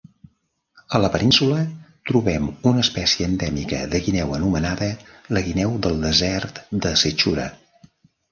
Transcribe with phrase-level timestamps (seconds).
[0.99, 1.57] A la península
[2.11, 4.89] trobem una espècie endèmica de guineu anomenada
[5.37, 7.47] la guineu del desert de Sechura.